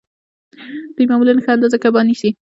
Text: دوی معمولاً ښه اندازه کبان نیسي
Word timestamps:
دوی 0.95 1.05
معمولاً 1.09 1.33
ښه 1.45 1.51
اندازه 1.55 1.77
کبان 1.83 2.05
نیسي 2.09 2.29